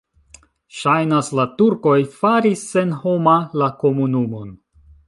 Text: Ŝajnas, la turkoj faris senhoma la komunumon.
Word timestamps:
Ŝajnas, 0.77 1.29
la 1.41 1.45
turkoj 1.61 1.95
faris 2.17 2.67
senhoma 2.73 3.39
la 3.65 3.71
komunumon. 3.87 4.53